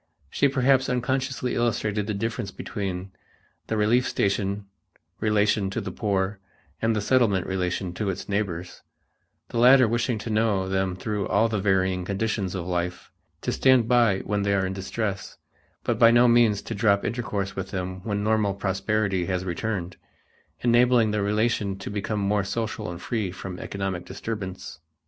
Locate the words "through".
10.95-11.27